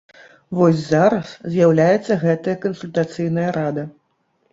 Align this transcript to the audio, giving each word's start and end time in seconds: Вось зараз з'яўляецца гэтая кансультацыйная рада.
Вось 0.59 0.79
зараз 0.93 1.27
з'яўляецца 1.55 2.17
гэтая 2.23 2.55
кансультацыйная 2.65 3.45
рада. 3.59 3.83